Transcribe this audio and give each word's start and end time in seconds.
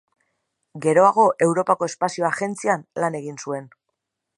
Geroago 0.85 1.27
Europako 1.49 1.91
Espazio 1.91 2.29
Agentzian 2.33 2.89
lan 3.05 3.23
egin 3.23 3.43
zuen. 3.47 3.75